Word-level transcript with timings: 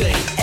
say 0.00 0.39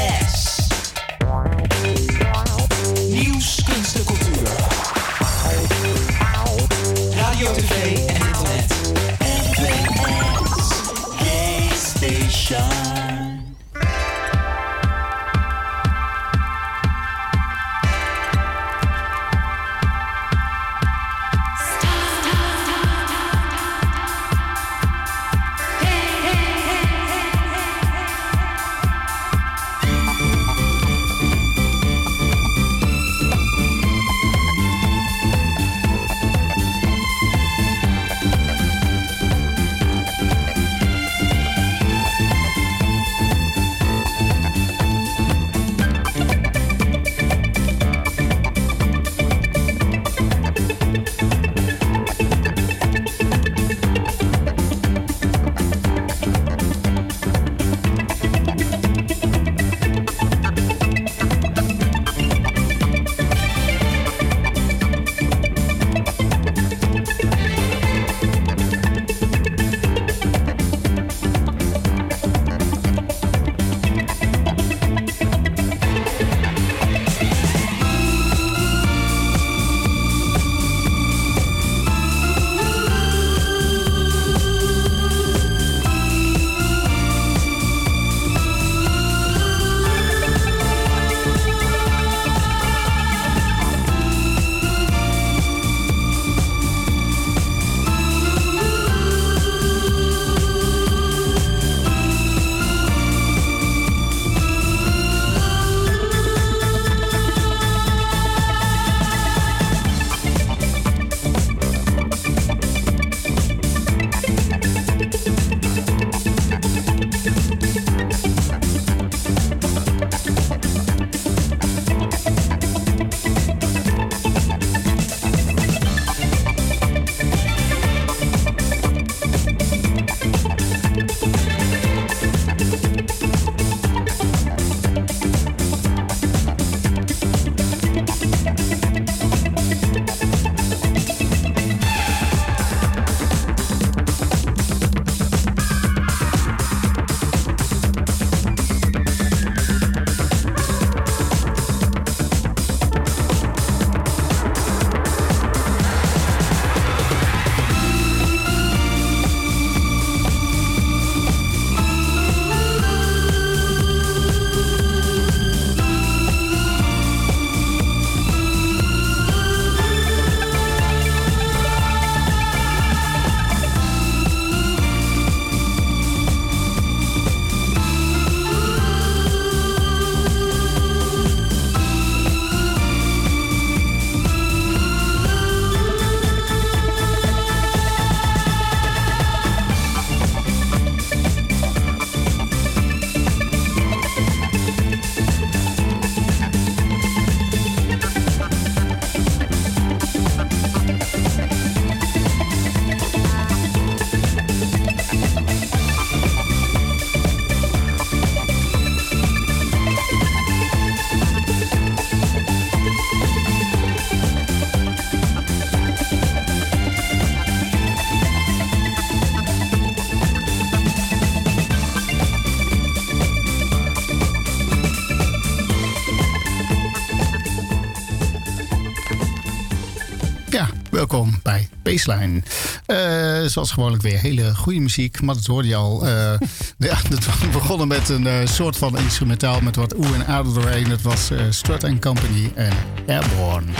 baseline. 231.83 232.41
Uh, 232.87 233.49
zoals 233.49 233.71
gewoonlijk 233.71 234.03
weer 234.03 234.19
hele 234.19 234.55
goede 234.55 234.79
muziek. 234.79 235.21
Maar 235.21 235.35
dat 235.35 235.45
hoorde 235.45 235.67
je 235.67 235.75
al. 235.75 236.07
Uh, 236.07 236.09
ja, 236.89 236.97
het 237.09 237.51
begonnen 237.51 237.87
met 237.87 238.09
een 238.09 238.23
uh, 238.23 238.33
soort 238.43 238.77
van 238.77 238.97
instrumentaal 238.97 239.61
met 239.61 239.75
wat 239.75 239.95
oe 239.95 240.13
en 240.13 240.27
aarde 240.27 240.53
doorheen. 240.53 240.89
Dat 240.89 241.01
was 241.01 241.29
Strut 241.49 241.99
Company 241.99 242.51
en 242.55 242.73
Airborne. 243.07 243.71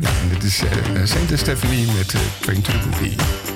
Ja, 0.00 0.08
en 0.08 0.28
dit 0.28 0.42
is 0.42 0.62
Saint 1.04 1.38
Stephanie 1.38 1.86
met 1.86 2.14
Train 2.40 2.62
to 2.62 3.55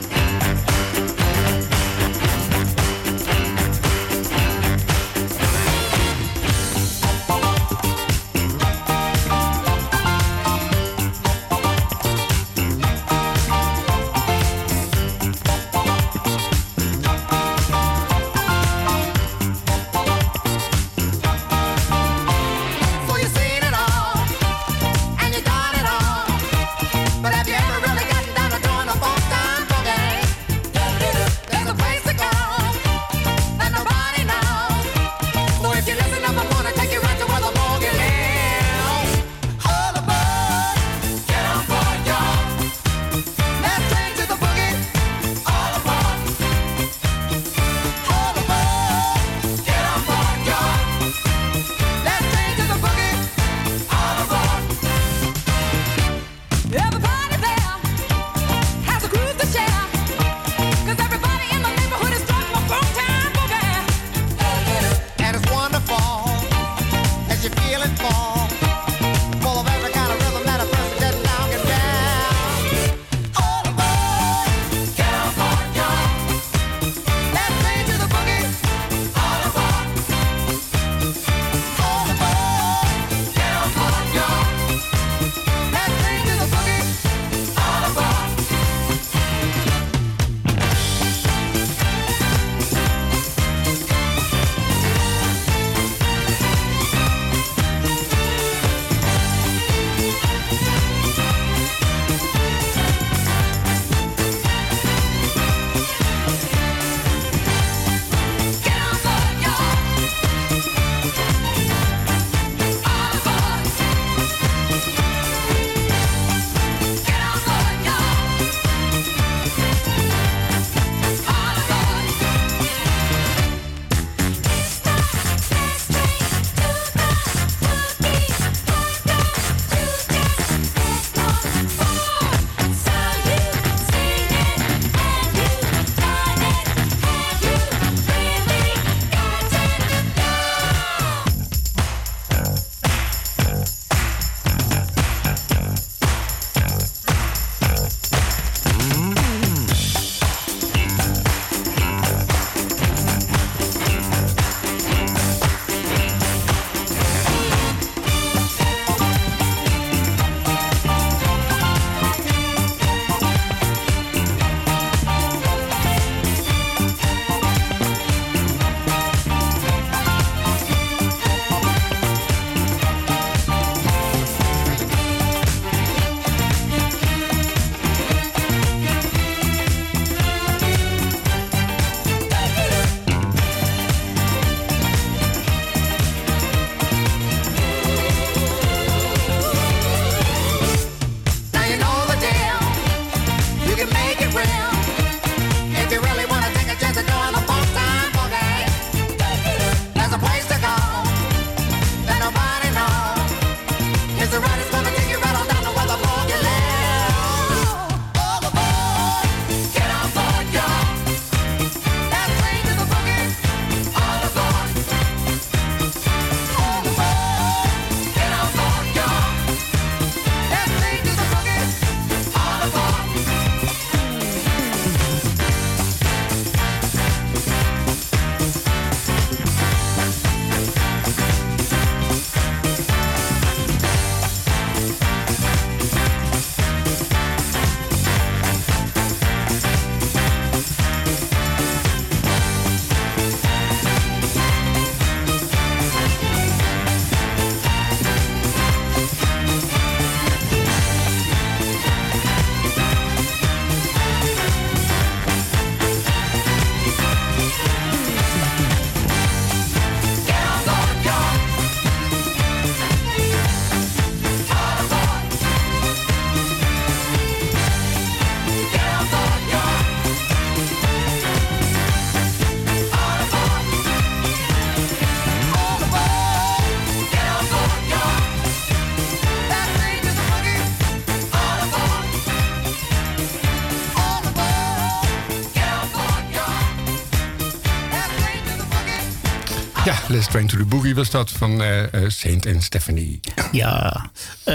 Ja, 289.90 289.98
Let's 290.08 290.26
Train 290.26 290.46
to 290.46 290.56
the 290.56 290.64
Boogie 290.64 290.94
was 290.94 291.10
dat 291.10 291.30
van 291.30 291.62
uh, 291.62 291.82
Saint 292.06 292.46
en 292.46 292.62
Stephanie. 292.62 293.20
Ja, 293.52 294.10
uh, 294.38 294.54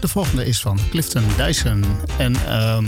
de 0.00 0.08
volgende 0.08 0.46
is 0.46 0.60
van 0.60 0.78
Clifton 0.90 1.24
Dyson. 1.36 1.84
En 2.18 2.56
um, 2.56 2.86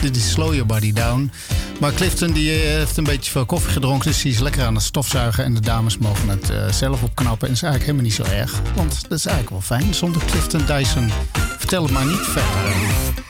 dit 0.00 0.16
is 0.16 0.30
Slow 0.30 0.52
Your 0.52 0.66
Body 0.66 0.92
Down. 0.92 1.32
Maar 1.80 1.92
Clifton 1.92 2.32
die 2.32 2.50
heeft 2.50 2.96
een 2.96 3.04
beetje 3.04 3.30
veel 3.30 3.46
koffie 3.46 3.72
gedronken, 3.72 4.08
dus 4.10 4.22
die 4.22 4.32
is 4.32 4.38
lekker 4.38 4.64
aan 4.64 4.74
het 4.74 4.84
stofzuigen. 4.84 5.44
En 5.44 5.54
de 5.54 5.60
dames 5.60 5.98
mogen 5.98 6.28
het 6.28 6.74
zelf 6.74 7.02
opknappen. 7.02 7.48
En 7.48 7.54
dat 7.54 7.62
is 7.62 7.68
eigenlijk 7.68 7.84
helemaal 7.84 8.02
niet 8.02 8.14
zo 8.14 8.36
erg, 8.36 8.60
want 8.74 9.02
dat 9.08 9.18
is 9.18 9.26
eigenlijk 9.26 9.50
wel 9.50 9.78
fijn. 9.78 9.94
Zonder 9.94 10.24
Clifton 10.24 10.66
Dyson, 10.66 11.10
vertel 11.58 11.82
het 11.82 11.92
maar 11.92 12.06
niet 12.06 12.26
verder. 12.26 13.27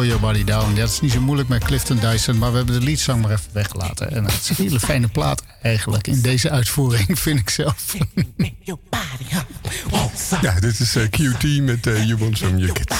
Slow 0.00 0.12
Your 0.12 0.20
Body 0.20 0.44
Down. 0.44 0.74
Ja, 0.74 0.80
dat 0.80 0.90
is 0.90 1.00
niet 1.00 1.12
zo 1.12 1.20
moeilijk 1.20 1.48
met 1.48 1.64
Clifton 1.64 1.98
Dyson, 1.98 2.38
maar 2.38 2.50
we 2.50 2.56
hebben 2.56 2.80
de 2.80 2.84
liedzang 2.86 3.22
maar 3.22 3.30
even 3.30 3.50
weggelaten. 3.52 4.10
En 4.10 4.24
het 4.24 4.34
is 4.34 4.48
een 4.48 4.64
hele 4.64 4.80
fijne 4.80 5.08
plaat 5.08 5.42
eigenlijk 5.62 6.06
in 6.06 6.20
deze 6.20 6.50
uitvoering, 6.50 7.18
vind 7.18 7.40
ik 7.40 7.50
zelf. 7.50 7.96
Ja, 10.42 10.60
dit 10.60 10.80
is 10.80 10.96
uh, 10.96 11.02
eh, 11.02 11.10
QT 11.10 11.62
met 11.62 11.86
uh, 11.86 12.06
You 12.06 12.18
Want 12.18 12.38
Some, 12.38 12.58
You 12.58 12.70
Get 12.74 12.94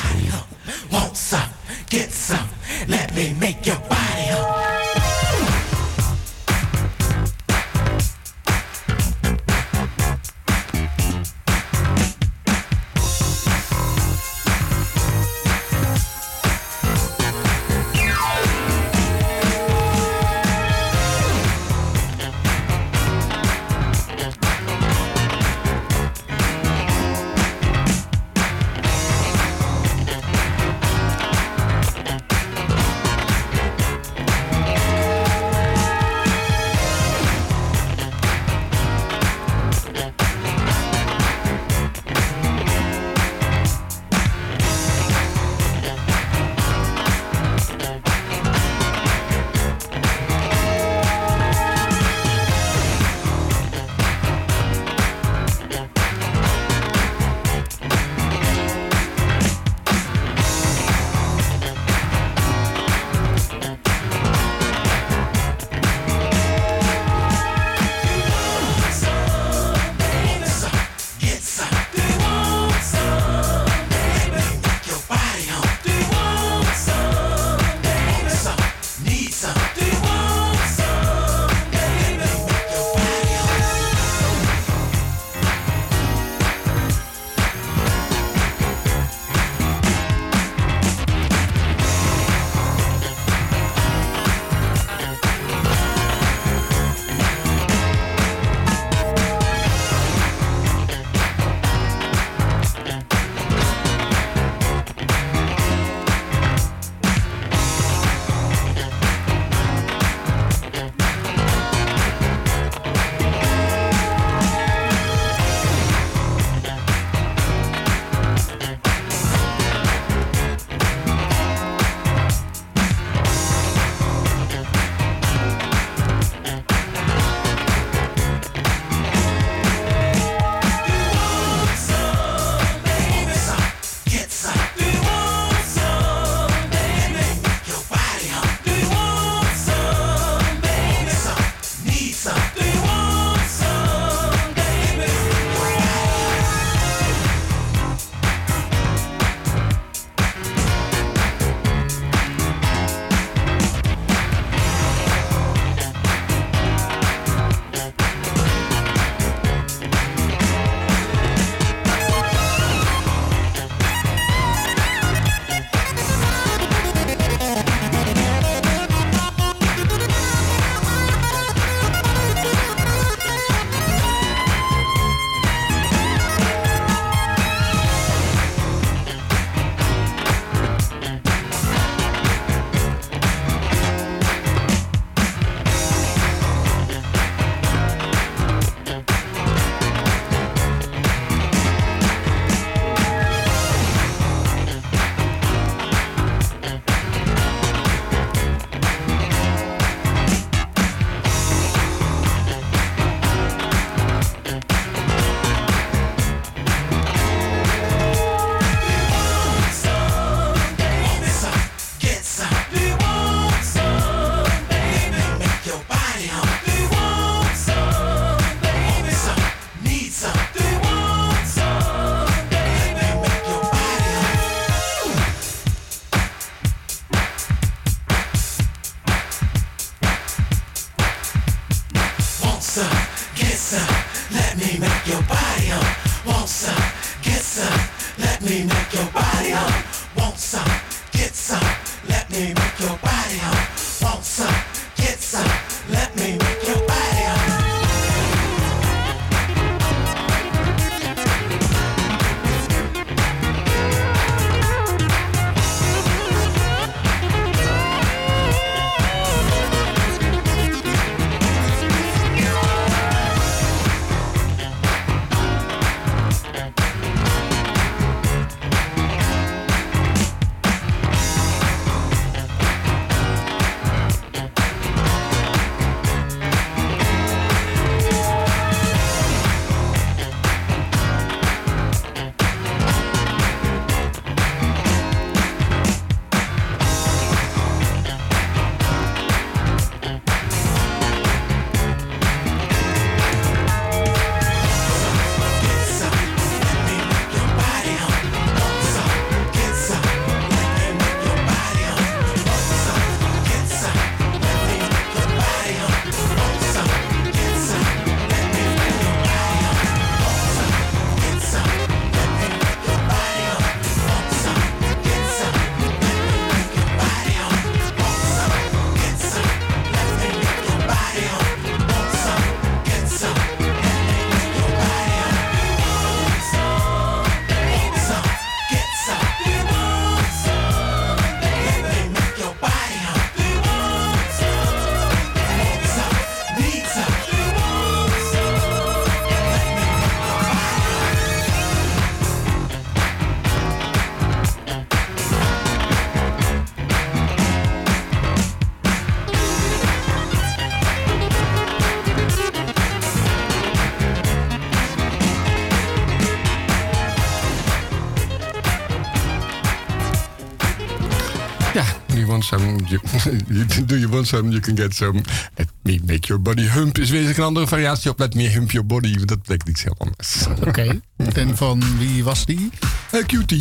some? 362.51 362.79
You, 363.49 363.65
do 363.87 363.97
you 363.97 364.09
want 364.09 364.27
some? 364.27 364.51
You 364.51 364.61
can 364.61 364.75
get 364.75 364.95
some. 364.95 365.23
Let 365.57 365.69
me 365.83 366.01
make 366.05 366.27
your 366.29 366.43
body 366.43 366.69
hump 366.69 366.99
is 366.99 367.11
weer 367.11 367.39
een 367.39 367.45
andere 367.45 367.67
variatie 367.67 368.11
op 368.11 368.19
Let 368.19 368.35
me 368.35 368.49
hump 368.49 368.71
your 368.71 368.87
body. 368.87 369.15
want 369.15 369.29
Dat 369.29 369.43
betekent 369.43 369.69
iets 369.69 369.83
heel 369.83 369.95
anders. 369.99 370.47
Oké. 370.67 371.01
En 371.35 371.57
van 371.57 371.83
wie 371.99 372.25
was 372.25 372.45
die? 372.45 372.71
Eh, 373.11 373.21
QT. 373.27 373.55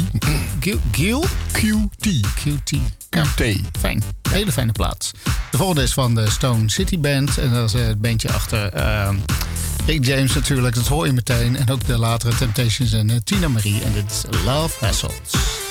Gil? 0.59 0.79
Gil? 0.91 1.25
QT. 1.51 2.07
QT. 2.35 2.77
Ja, 3.09 3.23
QT. 3.23 3.59
fijn. 3.79 4.03
Hele 4.29 4.51
fijne 4.51 4.71
plaats. 4.71 5.11
De 5.51 5.57
volgende 5.57 5.81
is 5.81 5.93
van 5.93 6.15
de 6.15 6.29
Stone 6.29 6.69
City 6.69 6.99
Band. 6.99 7.37
En 7.37 7.53
dat 7.53 7.73
is 7.73 7.81
het 7.81 8.01
bandje 8.01 8.31
achter 8.31 8.75
uh, 8.75 9.09
Rick 9.85 10.05
James 10.05 10.33
natuurlijk. 10.33 10.75
Dat 10.75 10.87
hoor 10.87 11.05
je 11.05 11.13
meteen. 11.13 11.55
En 11.55 11.69
ook 11.69 11.85
de 11.85 11.97
latere 11.97 12.35
Temptations 12.35 12.93
en 12.93 13.09
uh, 13.09 13.15
Tina 13.23 13.47
Marie. 13.47 13.81
En 13.81 13.93
dit 13.93 14.11
is 14.11 14.23
Love 14.45 14.85
Hassles. 14.85 15.68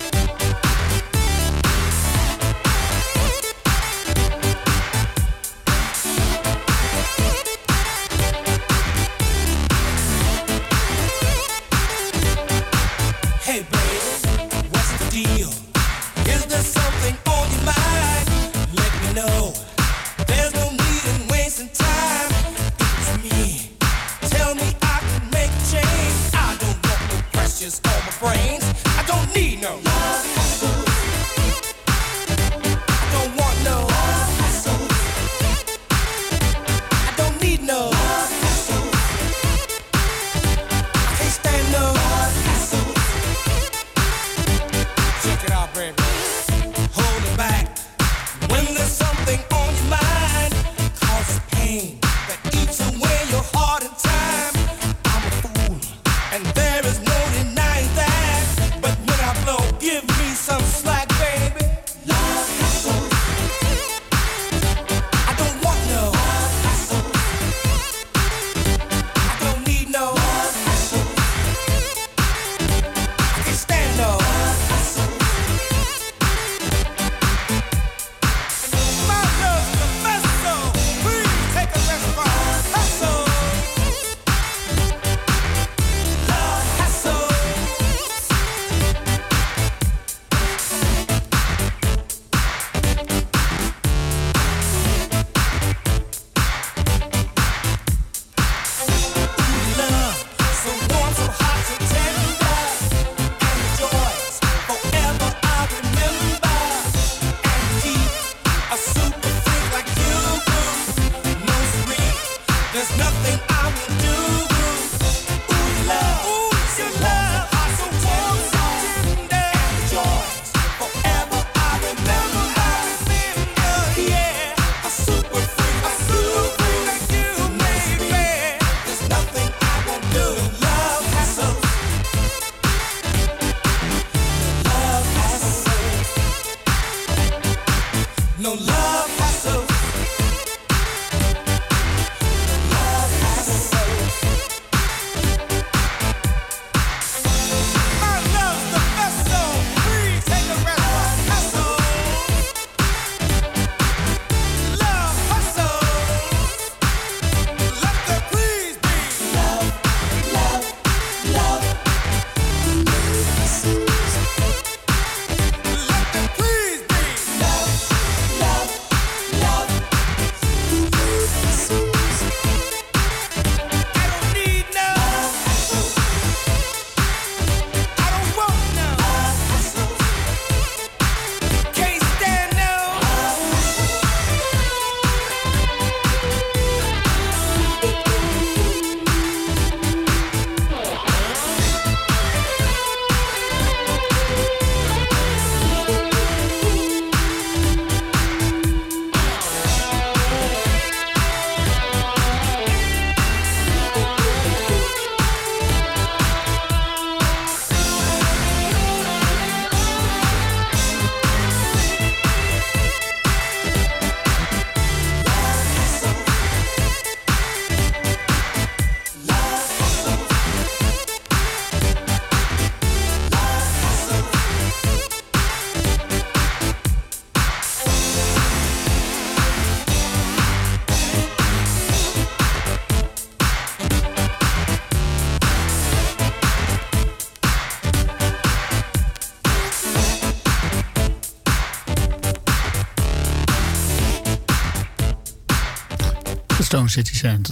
Stone 246.89 247.05
City 247.07 247.17
Sand. 247.17 247.51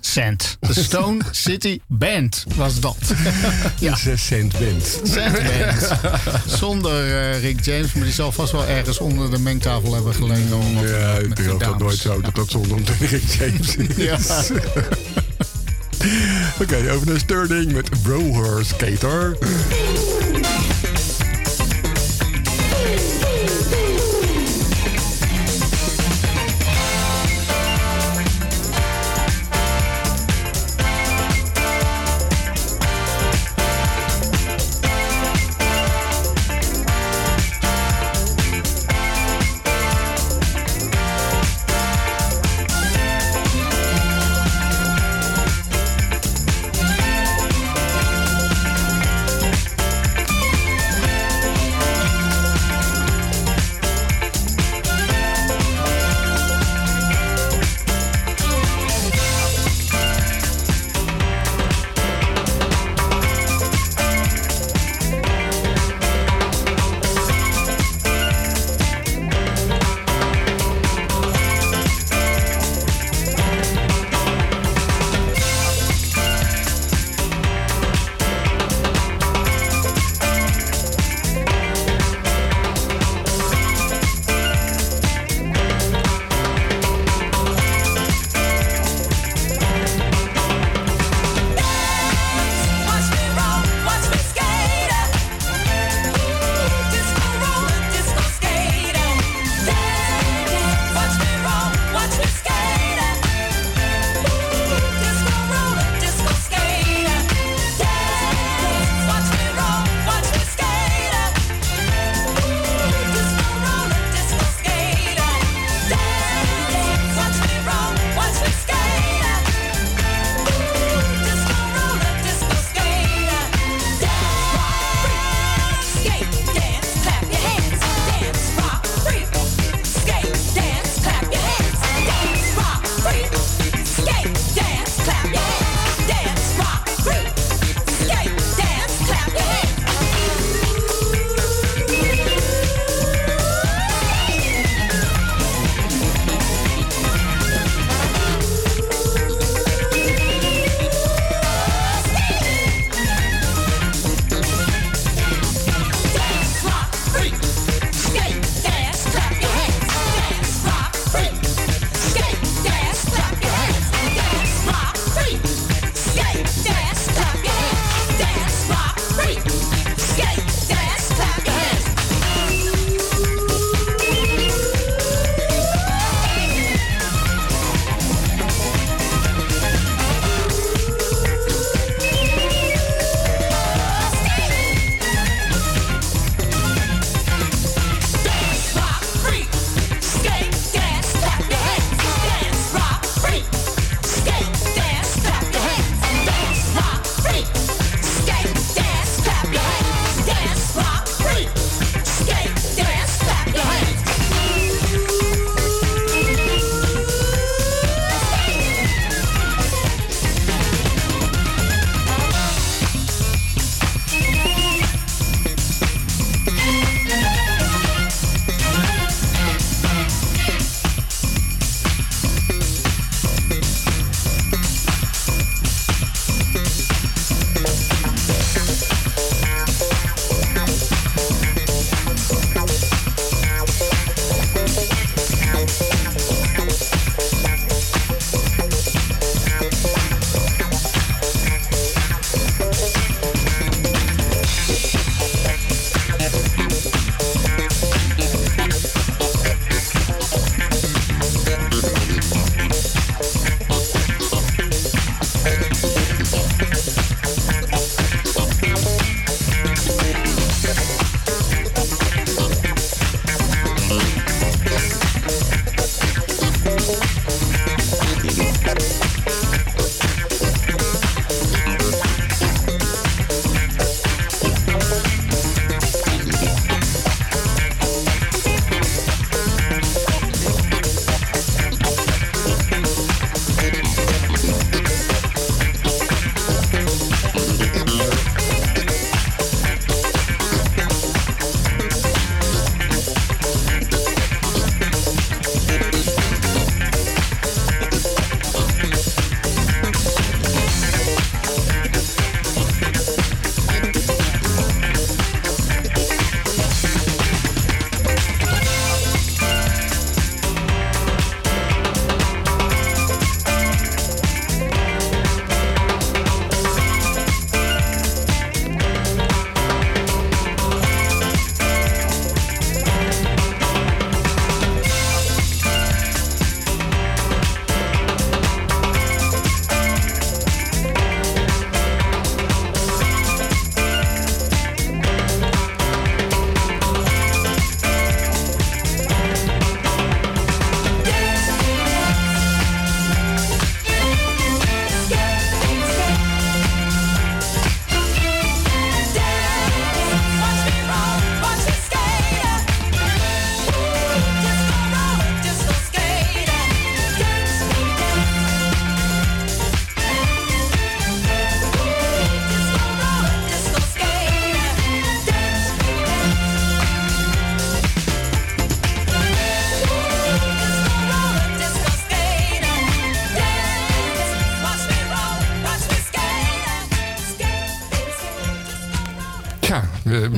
Sand. 0.00 0.56
De 0.60 0.82
Stone 0.82 1.18
City 1.30 1.80
Band 1.88 2.44
was 2.56 2.80
dat. 2.80 2.96
ja, 3.78 3.96
Zes 3.96 4.26
cent 4.26 4.52
band. 4.58 5.00
Sand 5.04 5.32
Band. 5.32 5.90
Zonder 6.46 7.04
eh, 7.20 7.40
Rick 7.42 7.64
James, 7.64 7.92
maar 7.92 8.04
die 8.04 8.12
zal 8.12 8.32
vast 8.32 8.52
wel 8.52 8.66
ergens 8.66 8.98
onder 8.98 9.30
de 9.30 9.38
mengtafel 9.38 9.94
hebben 9.94 10.14
gelegen. 10.14 10.56
om 10.56 10.86
Ja, 10.86 11.12
met 11.14 11.22
ik 11.38 11.38
geloof 11.44 11.58
dat 11.58 11.60
dames. 11.60 11.78
nooit 11.82 11.98
zo 11.98 12.20
dat 12.20 12.34
dat 12.34 12.50
zonder 12.50 12.78
Rick 13.10 13.22
James 13.38 13.76
is. 13.76 13.96
Ja. 13.96 14.18
Oké, 16.62 16.90
over 16.92 17.06
naar 17.06 17.18
Sterling 17.18 17.72
met 17.72 17.88
Roller 18.04 18.64
Skater. 18.64 19.36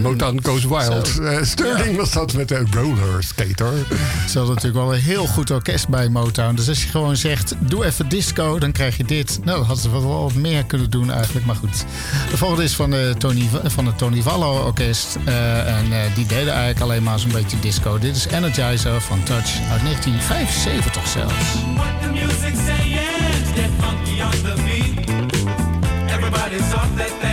Motown 0.03 0.41
Goes 0.43 0.65
Wild. 0.65 1.19
Eh, 1.19 1.39
Sterling 1.43 1.97
was 1.97 2.13
dat 2.13 2.33
met 2.33 2.49
de 2.49 2.65
roller 2.71 3.23
skater. 3.23 3.73
Ze 4.29 4.39
hadden 4.39 4.55
natuurlijk 4.55 4.85
wel 4.85 4.95
een 4.95 5.01
heel 5.01 5.27
goed 5.27 5.51
orkest 5.51 5.89
bij 5.89 6.09
Motown. 6.09 6.55
Dus 6.55 6.69
als 6.69 6.83
je 6.83 6.89
gewoon 6.89 7.17
zegt, 7.17 7.55
doe 7.59 7.85
even 7.85 8.09
disco, 8.09 8.59
dan 8.59 8.73
krijg 8.73 8.97
je 8.97 9.05
dit. 9.05 9.41
Nou, 9.45 9.59
dat 9.59 9.67
hadden 9.67 9.83
ze 9.83 9.91
wel 9.91 10.23
wat 10.23 10.35
meer 10.35 10.65
kunnen 10.65 10.91
doen 10.91 11.11
eigenlijk. 11.11 11.47
Maar 11.47 11.57
goed. 11.57 11.85
De 12.31 12.37
volgende 12.37 12.65
is 12.65 12.75
van, 12.75 12.91
de 12.91 13.15
Tony, 13.19 13.49
van 13.65 13.87
het 13.87 13.99
Tony 13.99 14.23
Vallo 14.23 14.65
Orkest. 14.65 15.17
Eh, 15.25 15.77
en 15.79 15.93
eh, 15.93 16.15
die 16.15 16.27
deden 16.27 16.53
eigenlijk 16.53 16.81
alleen 16.81 17.03
maar 17.03 17.19
zo'n 17.19 17.33
beetje 17.33 17.59
disco. 17.61 17.99
Dit 17.99 18.17
is 18.17 18.27
Energizer 18.27 19.01
van 19.01 19.23
Touch 19.23 19.61
uit 19.71 19.83
1975 19.83 21.07
zelfs. 21.07 21.35
What 21.75 21.87
the 22.03 22.09
music 22.09 22.55
saying, 22.67 22.99
get 23.55 23.71
funky 23.81 24.23
on 24.23 24.31
the 24.31 24.63
beat. 24.65 25.11
Everybody's 26.11 26.75
off 26.75 26.89
that 26.97 27.21
thing 27.21 27.32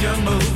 your 0.00 0.16
move. 0.18 0.47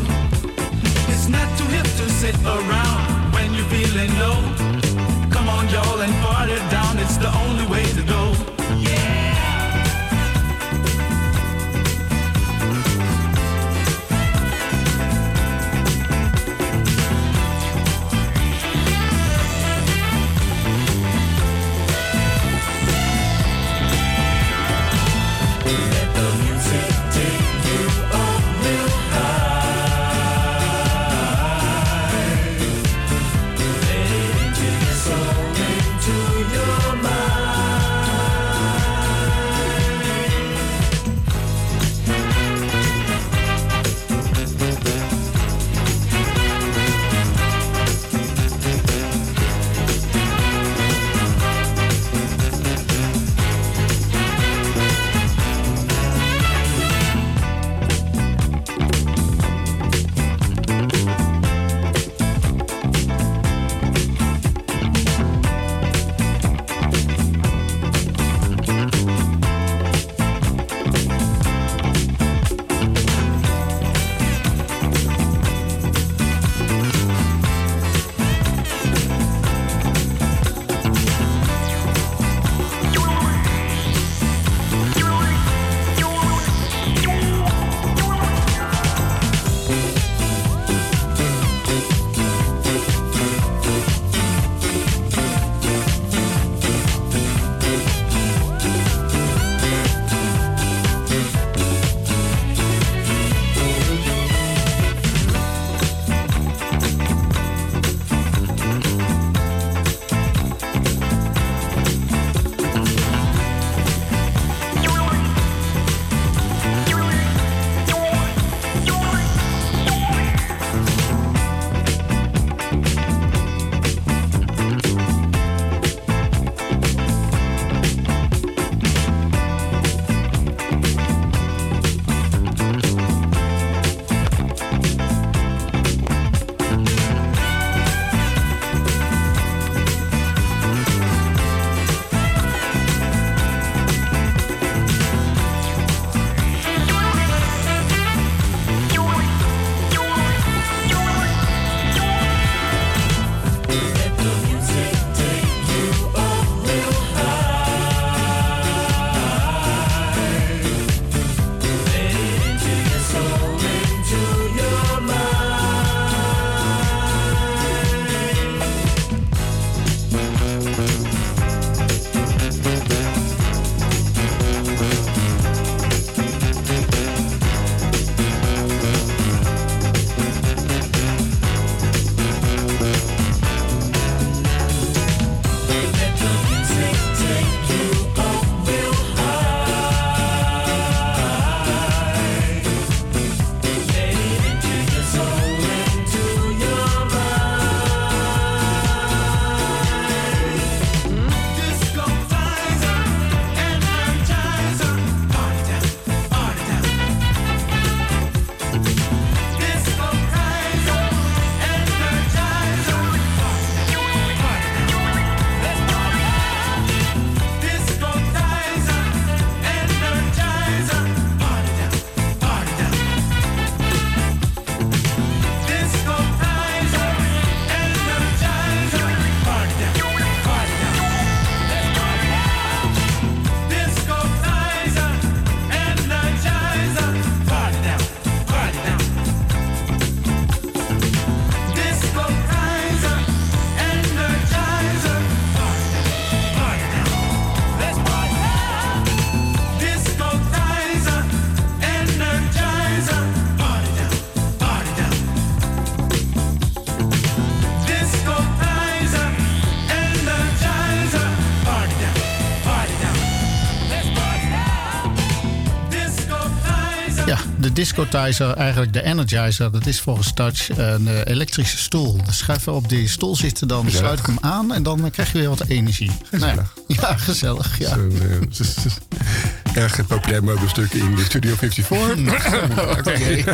Discotizer, 267.82 268.52
eigenlijk 268.56 268.92
de 268.92 269.02
energizer, 269.02 269.72
dat 269.72 269.86
is 269.86 270.00
volgens 270.00 270.32
Touch 270.34 270.68
een 270.78 271.08
eh, 271.08 271.14
elektrische 271.24 271.78
stoel. 271.78 272.20
Dus 272.24 272.38
schuif 272.38 272.68
op 272.68 272.88
die 272.88 273.08
stoel 273.08 273.36
zitten, 273.36 273.68
dan 273.68 273.84
Gezellig. 273.84 274.04
sluit 274.04 274.18
ik 274.18 274.26
hem 274.26 274.38
aan 274.40 274.72
en 274.72 274.82
dan 274.82 275.10
krijg 275.10 275.32
je 275.32 275.38
weer 275.38 275.48
wat 275.48 275.64
energie. 275.68 276.10
Nou 276.30 276.46
ja, 276.54 276.66
ja, 276.86 277.16
gezellig. 277.16 277.78
Ja. 277.78 277.96
Eh, 277.96 279.74
erg 279.82 280.06
populair 280.06 280.44
meubelstuk 280.44 280.92
in 280.92 281.14
de 281.16 281.24
Studio 281.24 281.54
54. 281.54 282.46
Oké. 282.98 283.44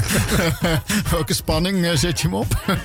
Welke 1.10 1.34
spanning 1.34 1.84
eh, 1.84 1.96
zet 1.96 2.20
je 2.20 2.26
hem 2.28 2.36
op? 2.36 2.78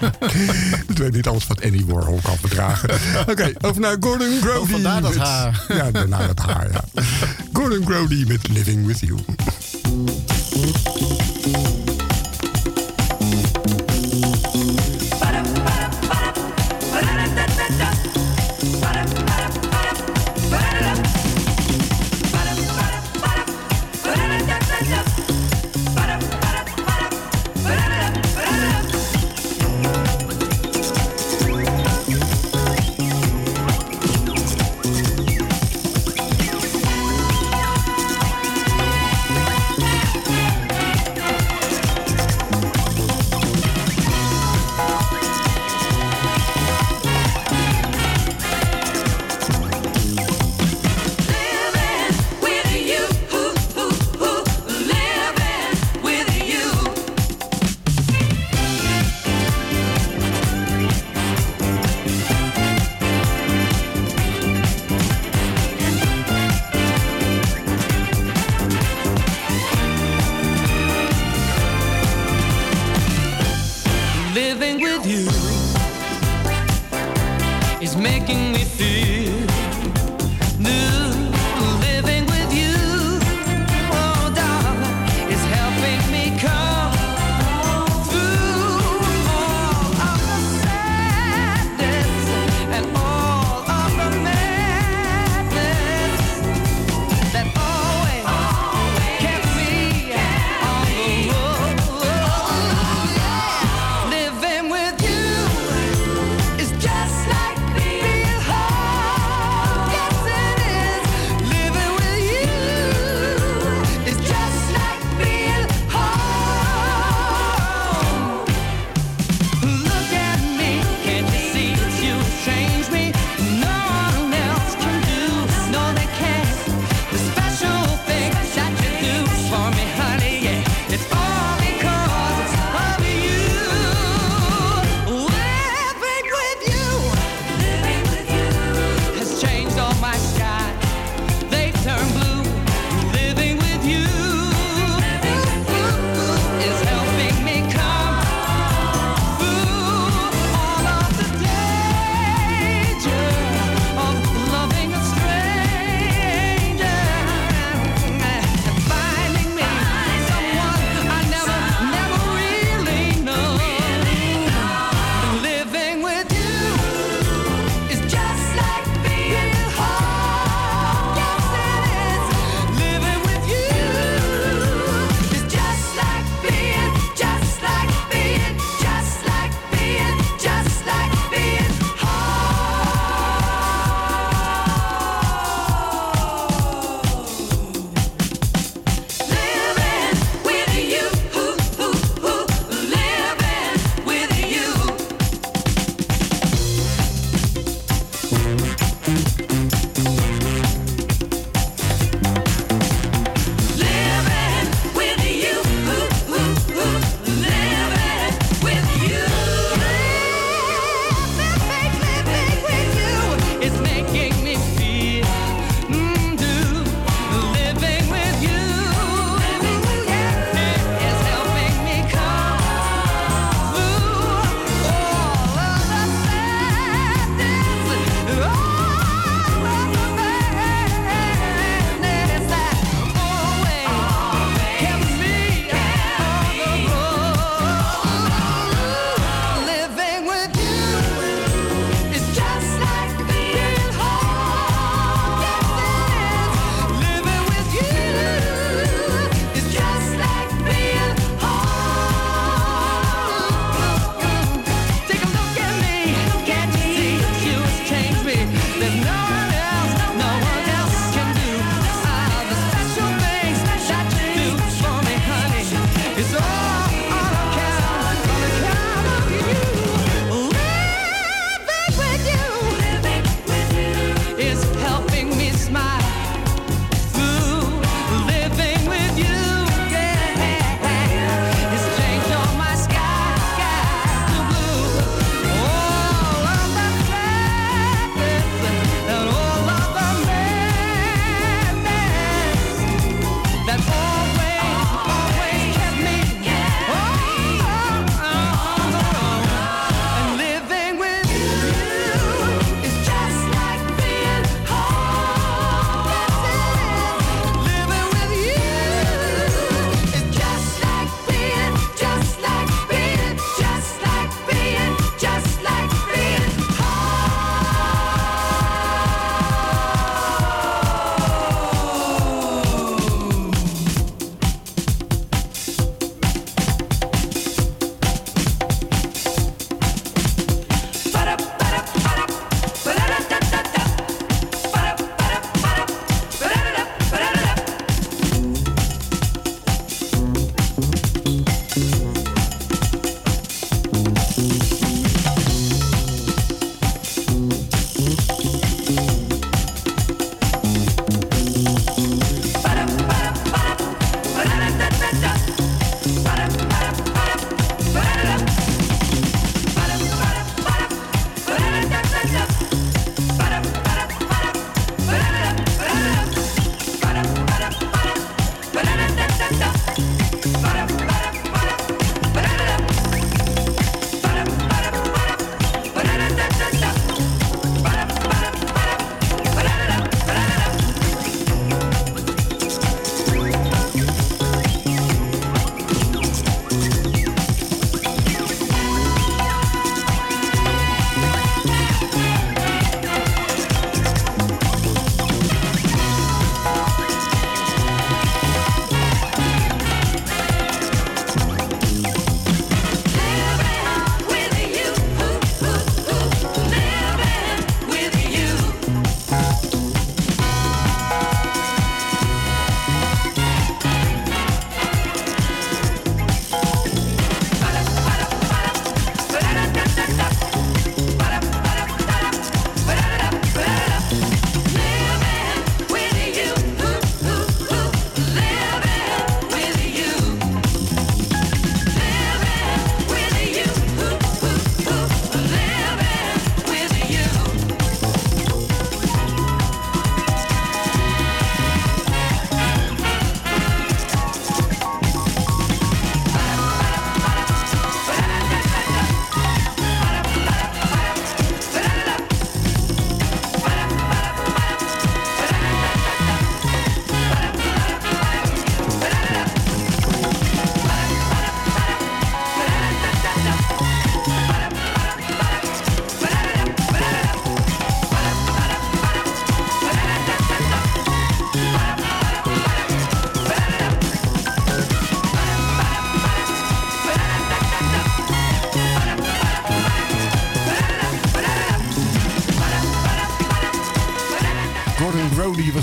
Ik 0.88 0.98
weet 0.98 1.14
niet 1.14 1.28
alles 1.28 1.48
wat 1.48 1.64
Annie 1.64 1.86
Warhol 1.86 2.20
kan 2.24 2.38
verdragen. 2.38 2.90
Oké, 3.30 3.52
over 3.62 3.82
naar 3.82 3.96
Gordon 4.00 4.40
Grody. 4.42 4.60
Oh, 4.60 4.70
vandaar 4.70 5.02
dat 5.02 5.14
met- 5.14 5.22
haar. 5.28 5.66
Ja, 5.68 5.92
daarna 5.92 6.28
dat 6.28 6.40
haar, 6.40 6.72
ja. 6.72 6.84
Gordon 7.54 7.86
Grody 7.86 8.24
met 8.28 8.48
Living 8.48 8.86
With 8.86 9.00
You. 9.00 9.20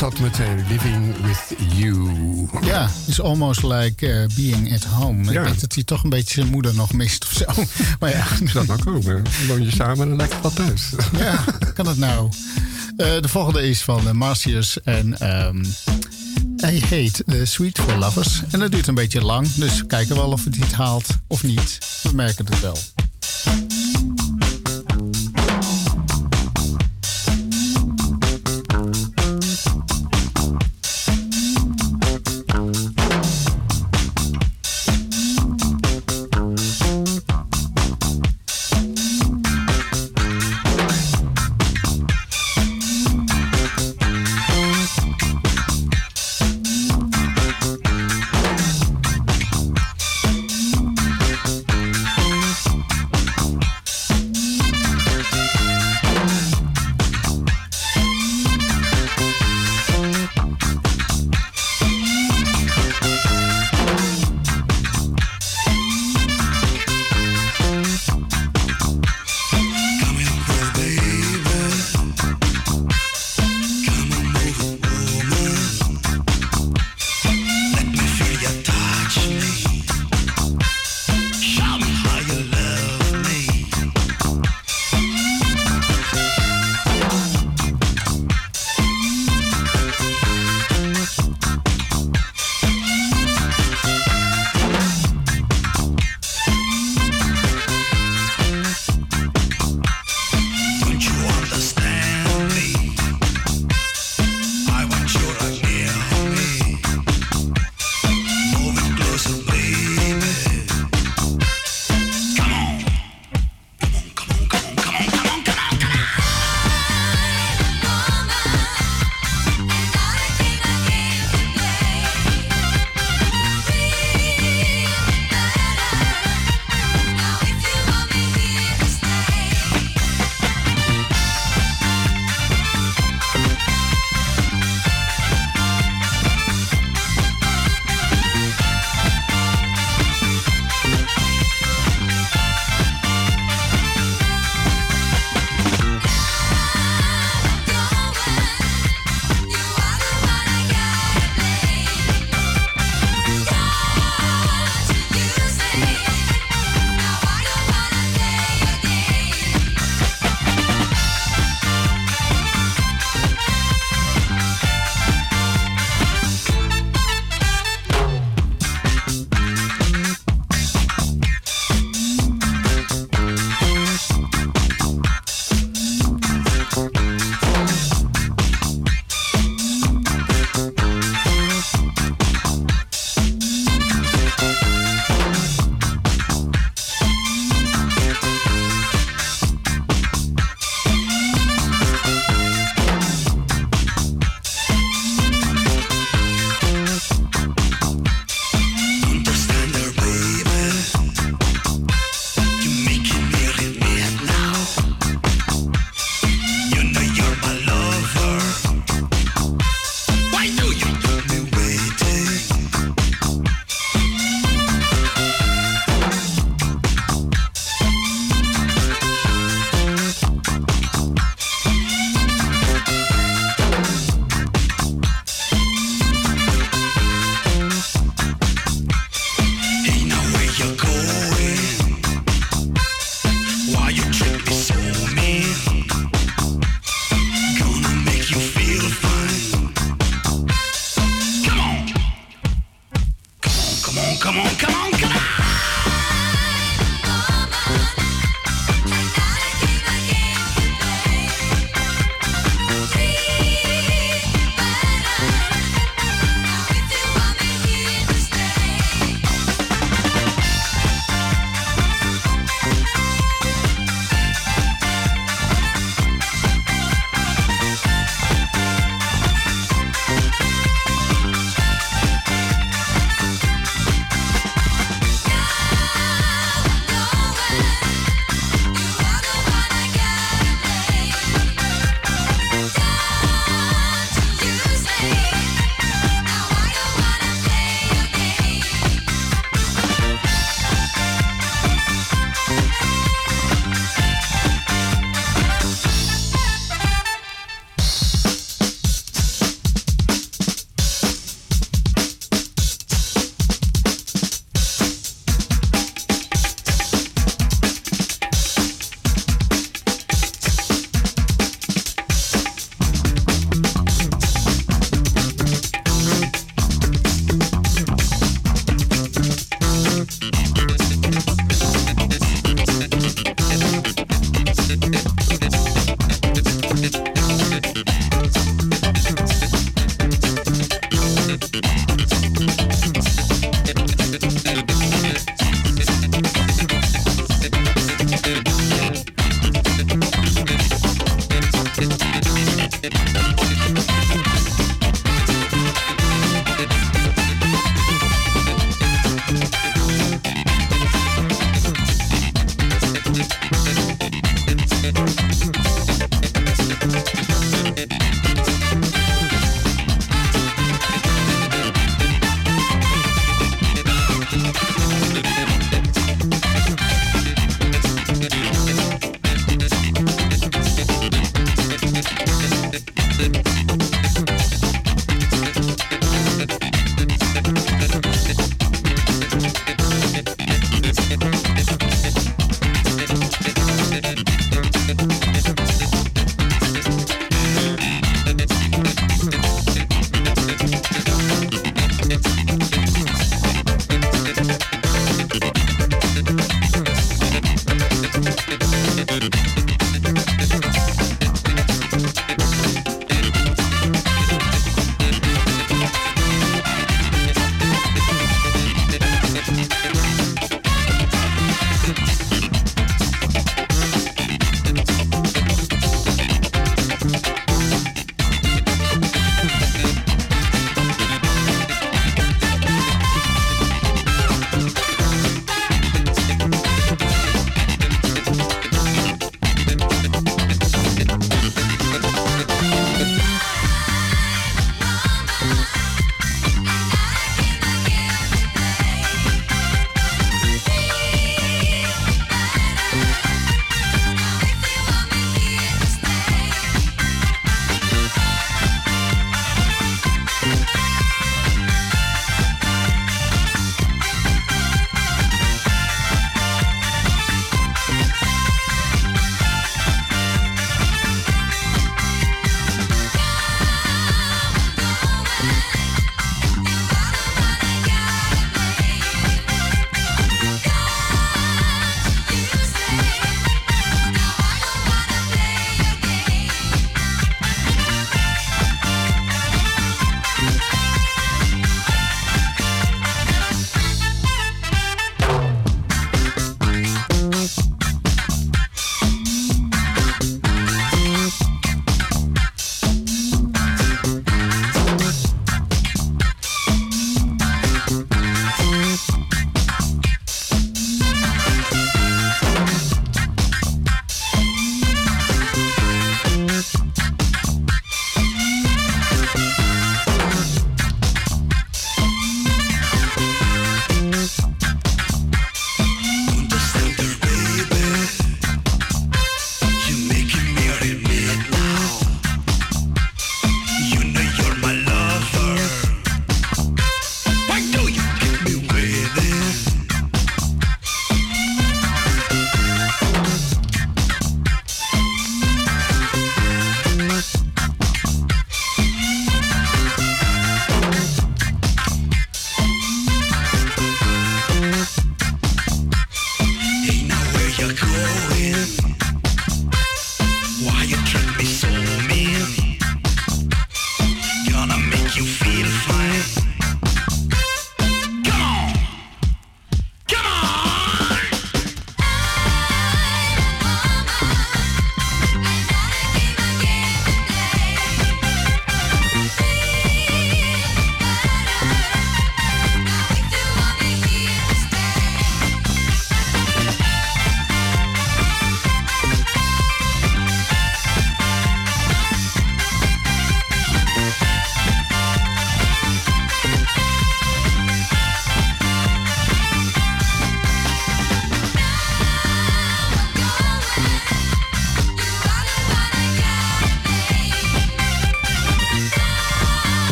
Was 0.00 0.10
dat 0.10 0.20
met 0.20 0.38
uh, 0.38 0.68
Living 0.68 1.14
With 1.22 1.58
You. 1.76 2.48
Ja, 2.62 2.90
is 3.06 3.20
almost 3.20 3.62
like 3.62 4.06
uh, 4.06 4.26
being 4.36 4.74
at 4.74 4.84
home. 4.84 5.32
Ja. 5.32 5.40
Ik 5.40 5.46
denk 5.46 5.60
dat 5.60 5.74
hij 5.74 5.84
toch 5.84 6.02
een 6.02 6.10
beetje 6.10 6.34
zijn 6.34 6.46
moeder 6.46 6.74
nog 6.74 6.92
mist 6.92 7.24
of 7.24 7.32
zo. 7.32 7.44
Maar 8.00 8.10
ja, 8.10 8.26
Dat 8.52 8.66
nou 8.66 8.82
komen. 8.82 9.22
Woon 9.48 9.64
je 9.64 9.70
samen 9.70 10.10
en 10.10 10.16
lekker 10.16 10.40
wat 10.40 10.54
thuis. 10.56 10.90
ja 11.18 11.44
kan 11.74 11.86
het 11.86 11.98
nou? 11.98 12.28
Uh, 12.96 13.20
de 13.20 13.28
volgende 13.28 13.68
is 13.68 13.82
van 13.82 14.16
Marcius 14.16 14.82
en 14.82 15.30
um, 15.46 15.64
hij 16.56 16.82
heet 16.86 17.22
uh, 17.26 17.44
Sweet 17.44 17.78
for 17.78 17.96
Lovers. 17.96 18.42
En 18.50 18.58
dat 18.58 18.72
duurt 18.72 18.86
een 18.86 18.94
beetje 18.94 19.22
lang, 19.22 19.52
dus 19.54 19.78
we 19.78 19.86
kijken 19.86 20.16
wel 20.16 20.30
of 20.30 20.44
het 20.44 20.56
het 20.56 20.72
haalt 20.72 21.06
of 21.26 21.42
niet. 21.42 21.78
We 22.02 22.14
merken 22.14 22.46
het 22.46 22.60
wel. 22.60 22.76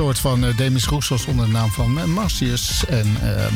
Soort 0.00 0.18
van 0.18 0.44
eh, 0.44 0.56
Demis 0.56 0.86
Roussos 0.86 1.26
onder 1.26 1.46
de 1.46 1.52
naam 1.52 1.70
van 1.70 1.98
uh, 1.98 2.04
Marcius. 2.04 2.84
En 2.86 3.16
ehm, 3.22 3.54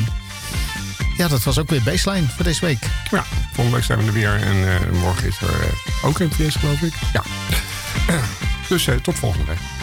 ja, 1.17 1.27
dat 1.27 1.43
was 1.43 1.59
ook 1.59 1.69
weer 1.69 1.83
baseline 1.83 2.27
voor 2.27 2.43
deze 2.43 2.65
week. 2.65 2.89
Ja, 3.11 3.23
volgende 3.51 3.77
week 3.77 3.85
zijn 3.85 3.99
we 3.99 4.05
er 4.05 4.13
weer. 4.13 4.41
En 4.41 4.67
eh, 4.67 5.01
morgen 5.01 5.27
is 5.27 5.41
er 5.41 5.49
eh, 5.49 6.05
ook 6.05 6.19
NPS, 6.19 6.55
geloof 6.55 6.81
ik. 6.81 6.93
Ja. 7.13 7.23
dus 8.69 8.87
eh, 8.87 8.95
tot 8.95 9.15
volgende 9.15 9.45
week. 9.45 9.74